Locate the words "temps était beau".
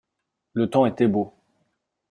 0.67-1.31